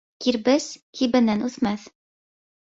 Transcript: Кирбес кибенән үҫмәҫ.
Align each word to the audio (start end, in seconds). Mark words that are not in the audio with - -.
Кирбес 0.25 0.69
кибенән 1.01 1.45
үҫмәҫ. 1.49 1.85